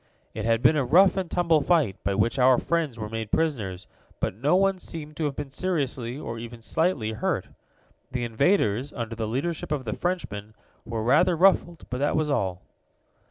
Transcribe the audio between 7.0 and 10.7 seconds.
hurt. The invaders, under the leadership of the Frenchman,